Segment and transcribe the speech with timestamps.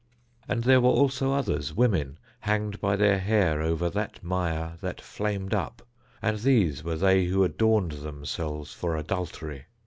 [0.47, 5.53] And there were also others, women, hanged by their hair over that mire that flamed
[5.53, 5.83] up,
[6.23, 9.65] and these were they who adorned themselves for adultery.